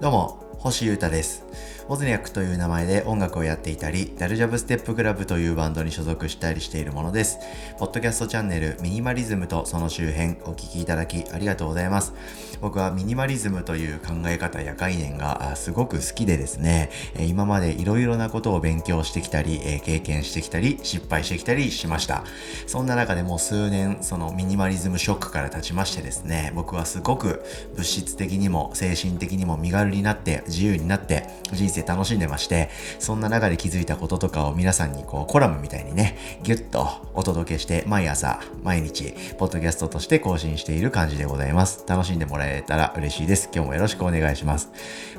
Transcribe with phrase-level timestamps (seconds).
[0.00, 1.44] どうも、星優太です。
[1.86, 7.38] オズニャックという名前で音楽をやっていたり、ダルジャブステップクラブというバンドに所属したりしているものです。
[7.78, 12.14] ポッドキャストチャンネルミニマリズムとその周辺お聞きいただきありがとうございます。
[12.62, 22.24] 僕はミニマリズムという考え方や概念がすごく好きでですね、今までいろいろなことを勉強してきたり、経験してきたり、失敗してきたりしました。
[22.66, 27.44] そんな中でもう数年、そのミニマリズムショックから経ちましてですね、僕はすごく
[27.76, 41.84] 物質的にも精神的にも身軽になって、自由になって、人生楽しんでまして、そんな中で気づいたこととかを皆さんにこうコラムみたいにね、ギュッとお届けして、毎朝、毎日、ポッドキャストとして更新している感じでございます。
[41.86, 43.48] 楽しんでもらえたら嬉しいです。
[43.54, 44.70] 今日もよろしくお願いします。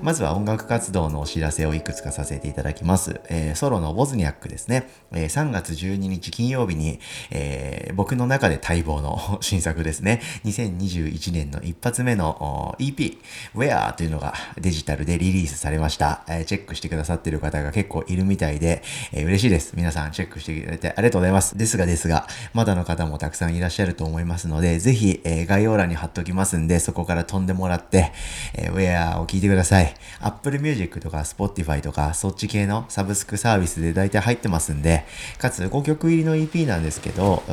[0.01, 3.21] まずは音楽活動のお知らせをいくつかさせていただきます。
[3.29, 4.89] えーソロのボズニャックですね。
[5.13, 6.99] えー3月12日金曜日に、
[7.31, 10.21] えー僕の中で待望の 新作ですね。
[10.43, 13.17] 2021年の一発目の EP、
[13.55, 16.23] Where というのがデジタルでリリースされました。
[16.27, 19.73] えーチェックしてくださってる方が結構いるみたいで、えー嬉しいです。
[19.75, 21.57] 皆さんチェックしてくれてありがとうございます。
[21.57, 28.11] ですがですが、まだの方もたくさんいらっしゃると思いますので、ぜひ、えー概要欄に貼っときますんで、そこから飛んでもらって、
[28.53, 29.93] えー Where を聞いてください。
[30.21, 35.05] Apple Music とか Spotify とか、そっち系のサブスクサービスで大体入ってますんで、
[35.37, 37.43] かつ5曲入りの EP なんですけど、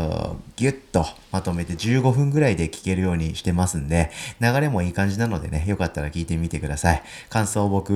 [0.57, 7.03] ギュッとまとめて15分ぐらいで聴けるようにしてますんで、流れもいい感じなのでね、よかったら聞いてみてください。
[7.29, 7.93] 感想を僕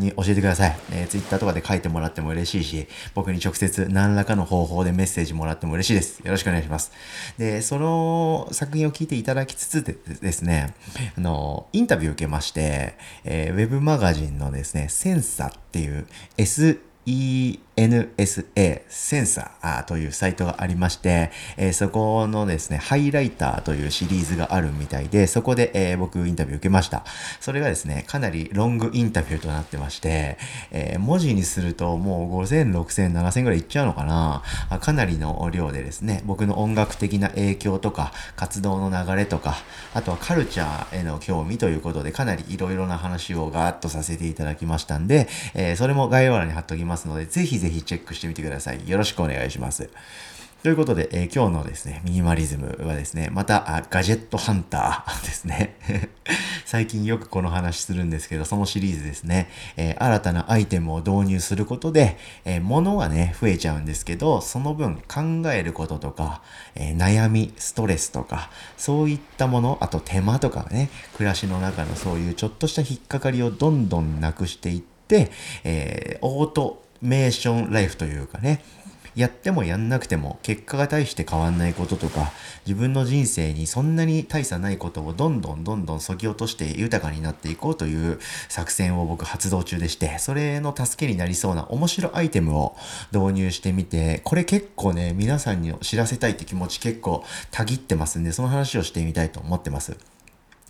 [0.00, 0.76] に教えてください。
[0.92, 6.20] えー、Twitter とかで書いてもらっても嬉しいし、僕に直接何らかの方法でメッセージもらっても嬉しいです。
[6.20, 6.92] よろしくお願いします。
[7.38, 10.74] で、その作品を聞いていただきつつでですね、
[11.16, 16.06] あの、インタビュー受けまして、えーウェブマガジンのですね、センサっていう
[16.36, 16.78] SE
[17.76, 27.04] NSA センサーというサイトがありまして、えーそこのですね、ハイライターというシリーズがあるみたいで、そこで、えー僕インタビュー受けました。
[27.40, 30.38] それがですね、かなりロングインタビューとなってまして、
[30.70, 34.42] えー文字にするともう5000、6000、7000ぐらいいっちゃうのかな
[34.78, 39.56] かなりの量でですね、僕の音楽的な影響とか、活動の流れとか、
[39.94, 48.88] あとはカルチャーへの興味ということで、かなりいろいろな話をガーッとさせていただきましたんで、えそれも概要欄に貼っておきますので、ぜひぜひチェックしてみてください。
[48.88, 49.88] よろしくお願いします。
[50.64, 55.76] ということで、えー今日のですね、ミニマリズムはですね、また、あガジェットハンター ですね。
[56.66, 66.42] 最近よくこの話するんですけど、そのシリーズですね、えー新たなアイテムを導入することで、えー物はね、増えちゃうんですけど、その分考えることとか、
[66.74, 75.30] えー悩み、ストレスとか、そういったもの、あと手間とかね、暮らしの中のそういうちょっとした引っかかりをどんどんなくしていって、
[75.64, 78.62] えーオートメーションライフというかね、
[79.14, 82.32] やってもやんなくても結果が大して変わんないこととか
[82.66, 88.18] 自分の人生にそんなに大差ないことをどんどんどんどん削ぎ落として豊かになっていこうという
[88.48, 92.74] 作戦を僕発動中でしてそれの助けになりそうな面白アイテムを
[93.12, 99.96] 導入してみてこれ結構ね皆さんに知らせたいって気持ち結構たぎってますんでその話をしてみたいと思ってます。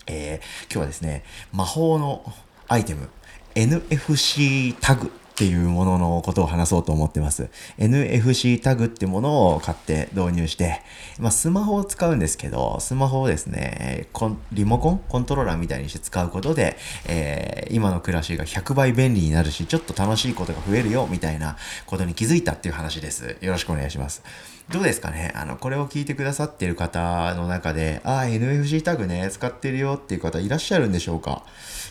[0.05, 1.23] えー今日はですね、
[1.53, 2.25] 魔法の
[2.67, 3.07] アイテム、
[3.55, 7.49] NFC タグっていうもののことを話そうと思ってます。
[7.79, 10.81] NFC タグってものを買って導入して、
[11.19, 14.07] まあ、スマホを使うんですけど、スマホをですね、
[14.51, 16.77] リモコンコントローラーみたいにして使うことで、
[17.07, 21.57] えー今の暮らしが100倍便利になるし、ちょっと楽しいことが増えるよ、みたいな
[21.87, 23.37] ことに気づいたっていう話です。
[23.41, 24.21] よろしくお願いします。
[24.69, 25.31] どうですかね？
[25.33, 31.43] あの、これを聞いてくださってる方の中で、ああ、NFC タグね、使ってるよっていう方いらっしゃるんでしょうか？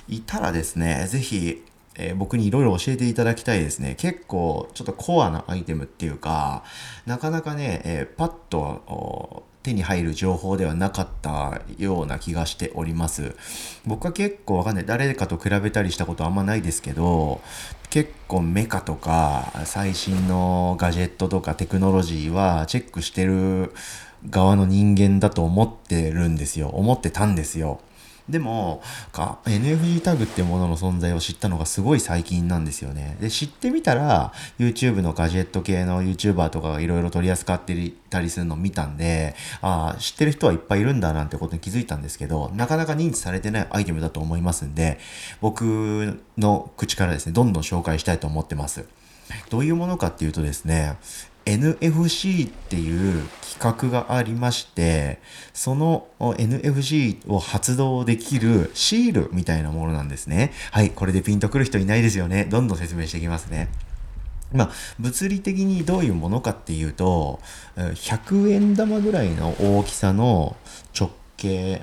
[0.08, 1.64] いたらですね、ぜひ、
[1.96, 3.94] えー僕にいろいろ教えていただきたいですね。
[3.98, 6.64] 結構、ちょっとコアなアイテムっていうか、
[7.06, 13.36] なかなかね、えーパッと手に入る情報ではなかったような気がしております。
[13.86, 14.86] 僕は結構わかんない。
[14.86, 17.40] 誰かと比べたりしたことあんまないですけど、
[17.90, 23.72] 結構メカとか最新のガジェットとかテクノロジーはチェックしてる
[24.30, 26.68] 側の人間だと思ってるんですよ。
[26.68, 27.80] 思ってたんですよ。
[28.28, 33.16] でも、NFC タグってものの存在を知ったのがすごい最近なんですよね。
[33.20, 44.98] で、知ってみたら、YouTube のガジェット系の YouTuber とかがいろいろ取り扱ってたりするのを見たんで、ああ、知ってる人はいっぱいいるんだなんてことに気づいたんですけど、なかなか認知されてないアイテムだと思いますんで、
[45.40, 48.84] 僕の口からですね、どんどん紹介したいと思ってます。
[49.50, 50.96] どういうものかっていうとですね、
[51.44, 53.26] NFC っていう
[53.58, 55.20] 企画がありまして、
[55.52, 60.52] その NFC を発動できるシールみたいなものなんですね。
[60.70, 62.44] はい、これでピンとくる人いないですよね。
[62.44, 63.68] どんどん説明していきますね。
[64.52, 67.40] まあ、物理的にどういうものかっていうと、
[67.76, 70.56] 100円玉ぐらいの大きさの
[70.98, 71.80] 直径、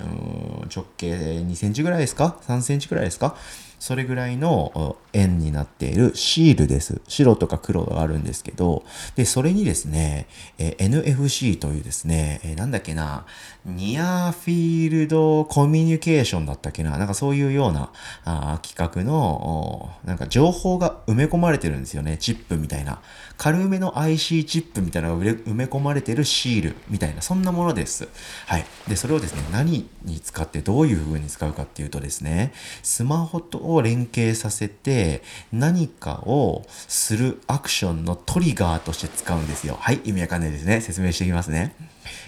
[0.74, 3.36] 直径2センチぐらいですか ?3 センチぐらいですか？
[3.80, 7.02] それぐらいの円になっているシールです。
[7.08, 8.84] 白とか黒があるんですけど、
[9.16, 10.28] で、それにですね、
[10.58, 13.26] え NFC というですね、えなんだっけな、
[13.66, 17.92] ニアフィールドコミュニケーションだったっけな、なんかそういうような
[18.26, 23.02] あ企画の、なんか情報が埋め込まれてるんですよね、チップみたいな。
[23.38, 28.10] 軽めの IC チップみたいなのが埋め込まれてるシールみたいな、そんなものです。
[28.46, 28.66] はい。
[28.88, 32.52] で、それをですね、何に使ってどういう風に使うかっていうとですね、
[32.84, 35.22] スマホとを連携させて
[35.52, 39.78] 何かをするアクションのトリガーとして使うんですよ。
[39.80, 40.82] はい、意味わかんないですね。
[40.82, 41.76] 説明していきますね。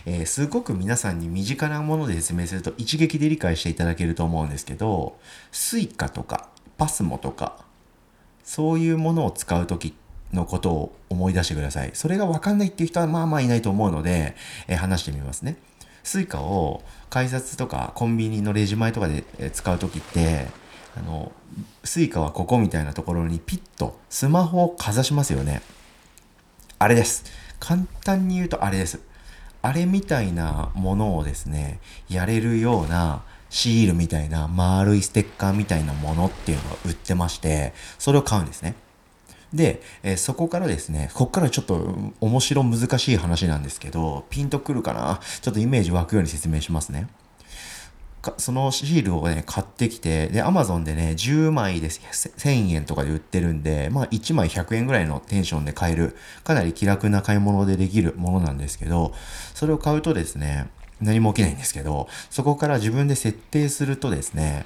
[0.05, 5.17] えー、すごく皆さんに身近なもので説明すると一撃で理解していただけると思うんですけど、
[5.51, 7.57] Suica とか PASMO とか、
[8.43, 9.93] そういうものを使う時
[10.33, 11.91] のことを思い出してください。
[11.93, 14.35] それがわかんないっていう人はまあまあいないと思うので、
[14.67, 15.57] えー、話してみますね。
[16.03, 20.47] Suica を改札とかコンビニのレジ前とかで使う時って、
[20.97, 21.31] あの、
[21.83, 25.61] スイカはここみたいなところにピッとスマホをかざしますよね。
[26.79, 27.25] あれです。
[27.59, 28.99] 簡単に言うとあれです。
[29.61, 31.79] あれみたいなものをですね、
[32.09, 38.75] やれるようなシールみたいな丸いステッカーみたいなものっていうのが売ってまして、それを買うんですね。
[39.53, 45.19] で、えー、そこからですね、こっからちょっと面白難しい話なんですけど、ピンとくるかな？
[45.41, 47.07] ちょっとイメージ湧くように説明しますね。
[48.37, 59.13] そのシールをね、買ってきて、で、アマゾンでね、10枚で1000円とかで売ってるんで、まあ1枚100円ぐらいのテンションで買える、かなり気楽な買い物でできるものなんですけど、
[59.55, 60.69] それを買うとですね、
[61.01, 64.65] 何も起きないんですけど、そこから自分で設定するとですね、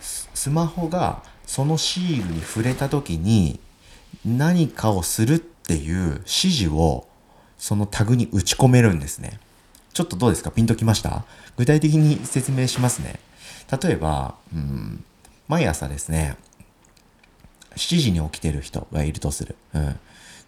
[0.00, 3.60] スマホがそのシールに触れた時に
[4.24, 7.06] 何かをするっていう指示を
[7.58, 9.38] そのタグに打ち込めるんですね。
[9.96, 10.50] ちょっとどうですか？
[10.50, 11.24] ピンときました？
[11.56, 13.18] 具体的に説明しますね。
[13.82, 15.02] 例えば、うん、
[15.48, 16.36] 毎朝ですね、
[17.76, 19.56] 7時に起きてる人がいるとする。
[19.72, 19.98] うん。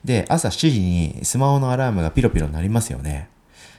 [0.04, 3.30] で、朝7時にスマホのアラームがピロピロ鳴りますよね。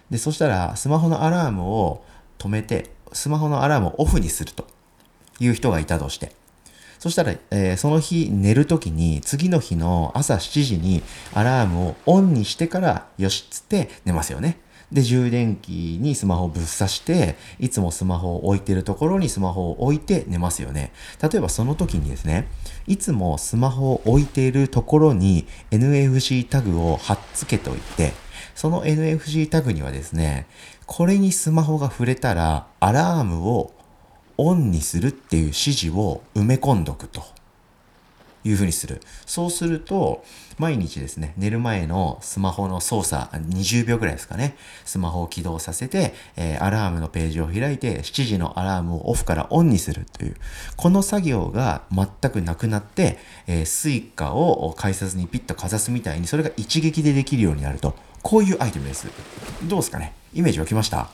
[0.10, 2.04] で、そしたら、スマホのアラームを
[2.40, 4.66] 止めて、スマホのアラームをオフにすると
[5.40, 6.32] いう人がいたとして。
[6.98, 11.04] そしたら、えー、その日寝るときに、次の日の朝7時に
[11.36, 14.58] アラームをオンにしてから、よしっつって寝ますよね。
[14.92, 20.92] で、充電器にスマホをぶっ刺して、いつもスマホを置いてるところにスマホを置いて寝ますよね。
[21.22, 22.48] 例えばその時にですね、
[22.88, 28.14] いつもスマホを置いているところに NFC タグを貼っつけておいて、
[28.56, 30.48] その NFC タグにはですね、
[30.86, 33.72] これにスマホが触れたらアラームを
[34.38, 37.39] オンにするっていう指示を埋め込んどくと。
[38.44, 39.02] いうふうにする。
[39.26, 40.24] そうすると、
[40.58, 44.56] 毎日ですね、寝る前のスマホの操作、20秒ぐらいですかね、
[44.86, 50.36] スマホを起動させて、えー、アラームのページを開いて、7時のアラームをオフからオンにするという、
[50.76, 57.96] この作業が全くなくなって、えー、スイカを改札にピッとかざすみたいに、それが一撃でできるようになると。
[58.22, 59.08] こういうアイテムです。
[59.64, 60.14] どうですかね？
[60.34, 61.10] イメージ湧きました？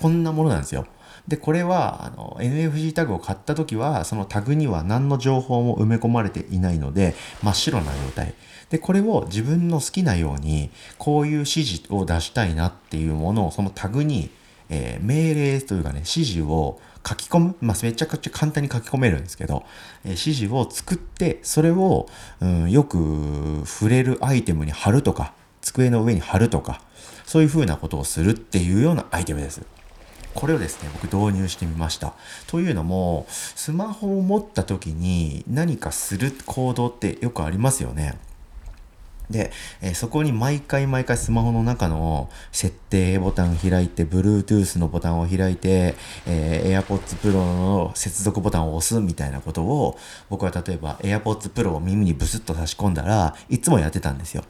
[0.00, 0.86] こんなものなんですよ。
[1.28, 8.34] で、これは、あの、NFC タグを買った時は、そのタグには何の情報も埋め込まれていないので、真っ白な状態。
[8.70, 14.30] で、これを自分の好きなように、こういう指示を出したいなっていうものを、そのタグに、
[14.68, 17.56] えー、命令というかね、指示を書き込む。
[17.60, 19.64] まあ、めちゃくちゃ簡単に書き込めるんですけど、
[20.04, 22.08] えー、指示を作って、それを、
[22.40, 26.82] うん、よく触れるアイテムに貼るとか、机の上に貼るとか、
[27.24, 29.62] そういう風なことをするっていうようなアイテムです。
[30.34, 32.14] これをですね、僕導入してみました。
[32.46, 38.18] というのも、スマホを持った時に何かする行動ってよくありますよね。
[39.30, 45.94] で、えー、そこに毎回毎回スマホの中の設定ボタン開いて、Bluetooth のボタンを開いて、
[46.26, 49.98] えー、AirPods Pro の接続ボタンを押すみたいなことを、
[50.28, 54.44] 僕は例えば AirPods Pro を耳にブスッと差し込んだらいつもやってたんですよ。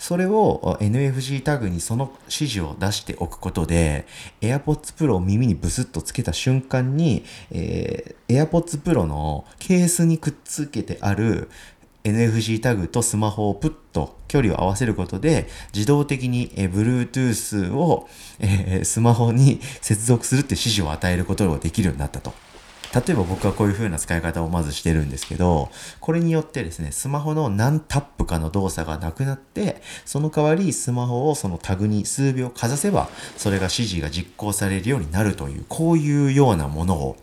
[0.00, 4.06] それを NFC タグにその指示を出しておくことで、
[4.40, 11.50] AirPods Pro を耳にブスッとつけた瞬間に、えー、AirPods Pro のケースにくっつけてある
[12.02, 22.32] NFC タグとスマホをプッと距離を合わせることで、自動的に、え Bluetooth を、えー、スマホに接続するって指示を与えることができるようになったと。
[22.94, 25.70] 例えば僕はこういう風な使い方をまずしてるんですけど、
[26.00, 37.16] これによってですね、スマホの何タップかの動作がなくなって、その代わりスマホをそのタグに数秒かざせば、それが指示が実行されるようになるという、こういうようなものを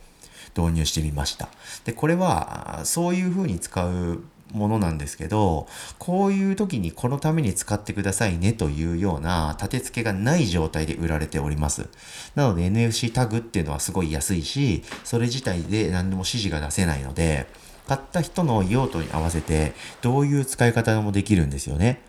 [0.57, 1.49] 導入してみました。
[1.83, 11.87] で、これは、そういう風に使うものなんですけど、こういう時にこのために使ってくださいねというような立て付けがない状態で売られております。
[12.35, 17.47] なので NFC タグっていうのはすごい安いし、それ自体で何でも指示が出せないので、
[17.87, 22.01] 買った人の用途に合わせてどういう使い方もできるんですよね。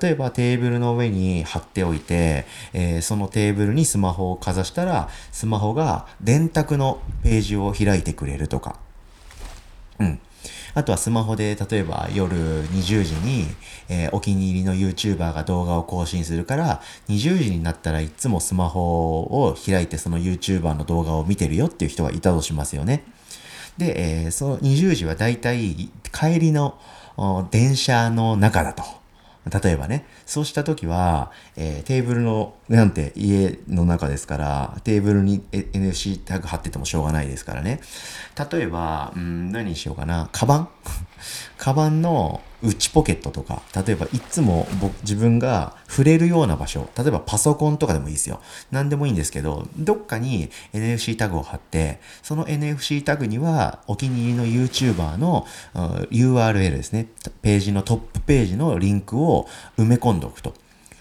[0.00, 8.80] 例えばテーブルの上に貼っておいて、えー、そのテーブルにスマホをかざしたら、スマホが電卓のページを開いてくれるとか。
[10.00, 10.20] うん。
[10.76, 13.46] あとはスマホで例えば夜20時に、
[13.88, 23.04] えー、お気に入りの YouTuber が動画を更新するから、20時になったらいつもスマホを開いてその YouTuber の動画を見てるよっていう人がいたとしますよね。
[23.78, 26.78] で、えー、その20時はだいたい帰りの
[27.50, 28.82] 電車の中だと。
[29.62, 37.80] 例えばね、そうした時は、えー、テーブルの、なんて家の中ですから、テーブルに NFC タグ貼っててもしょうがないですからね。
[38.50, 40.28] 例えば、うん、何にしようかな。
[40.32, 40.68] カバン？
[41.56, 48.40] カバンの内ポケットとか、例えばいつも僕自分が触れるような場所、例えばパソコンとかでもいいですよ。
[48.72, 55.46] 何でもいいんですけど、どっかに NFC タグを貼って、その NFC タグにはお気に入りの YouTuber の
[56.10, 57.06] URL ですね。
[57.42, 60.54] ページのトップページのリンクを埋め込んでおくと。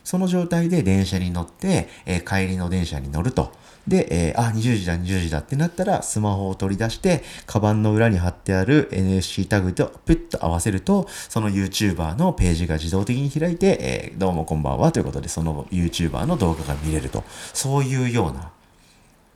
[0.05, 3.51] その状態で電車に乗って、えー、帰りの電車に乗ると。
[3.88, 17.24] で、えー、あ、20時だ、20時だってなったら、スマホを取り出して、カバンの裏に貼ってある NSC タグとピュッと合わせると、その YouTuber のページが自動的に開いて、えー、どうもこんばんはということで、その YouTuber の動画が見れると。
[17.53, 18.51] そういうような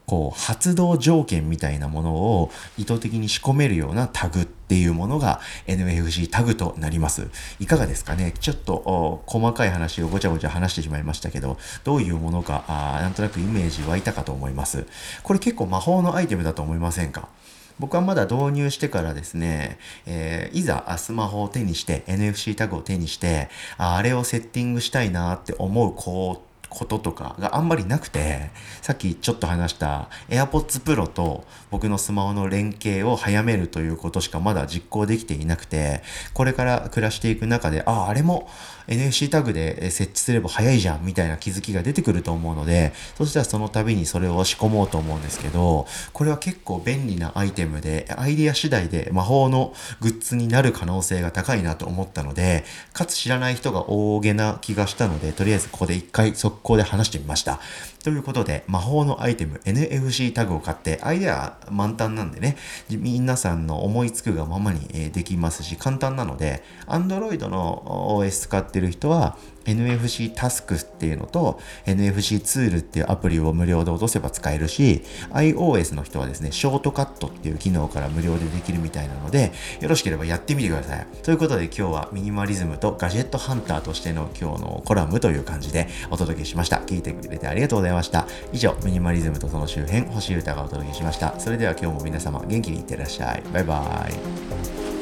[0.09, 7.27] こう、発動条件みたいなものを意図的に仕込めるようなタグっていうものが NFC タグとなります。
[7.59, 8.33] いかがですかね？
[8.39, 14.87] ちょっと細かい話をごちゃごちゃ話してしまいましたけど、どういうものか、あなんとなくイメージ湧いたかと思います。
[15.21, 17.29] これ結構魔法のアイテムだと思いませんか？
[17.77, 36.01] 僕はまだ導入してからですね、えー、いざスマホを手にして、NFC タグを手にして、ああれをセッティングしたいなって思うこうこととかがあんまりなくて、さっきちょっと話した AirPods Pro と僕のスマホの連携を早めるということしかまだ実行できていなくて、
[36.33, 38.47] これから暮らしていく中で、ああ、あれも
[38.89, 57.59] NFC タグで設置すれば早いじゃんみたいな気づきが出てくると思うので、そしたらその度にそれを仕込もうと思うんですけど、これは結構便利なアイテムで、アイディア次第で魔法のグッズになる可能性が高いなと思ったので、かつ知らない人が大げな気がしたので、とりあえずここで一回速攻で話してみました。
[58.03, 62.55] ということで、魔法のアイテム NFC タグを買って、アイデア満タンなんでね、
[62.89, 69.37] 皆さんの思いつくがままにできますし、簡単なので、Android の OS 使ってる人は、
[69.71, 81.07] NFC タスクっていうのと NFC ツールっていうアプリを無料で落とせば使えるし iOS の人はですねショートカットっていう機能から無料でできるみたいなのでよろしければやってみてください。
[81.23, 86.77] ということで今日はミニマリズムとガジェットハンターとしての今日のコラムという感じでお届けしました。
[86.77, 88.27] 聞いてくれてありがとうございました。
[88.53, 91.39] 以上ミニマリズムとその周辺星歌がお届けしました。
[91.39, 93.43] それでは今日も皆様元気にいってらっしゃい。
[93.53, 94.98] バイバーイ。